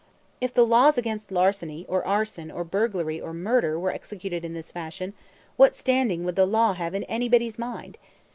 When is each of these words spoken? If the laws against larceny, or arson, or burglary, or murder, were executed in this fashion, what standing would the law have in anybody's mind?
If 0.41 0.51
the 0.51 0.65
laws 0.65 0.97
against 0.97 1.31
larceny, 1.31 1.85
or 1.87 2.03
arson, 2.03 2.49
or 2.49 2.63
burglary, 2.63 3.21
or 3.21 3.33
murder, 3.35 3.79
were 3.79 3.91
executed 3.93 4.43
in 4.43 4.53
this 4.55 4.71
fashion, 4.71 5.13
what 5.57 5.75
standing 5.75 6.23
would 6.23 6.35
the 6.35 6.47
law 6.47 6.73
have 6.73 6.95
in 6.95 7.03
anybody's 7.03 7.59
mind? 7.59 7.99